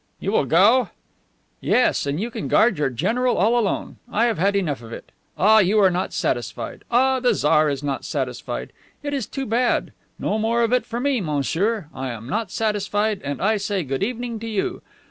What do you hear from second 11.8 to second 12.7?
I am not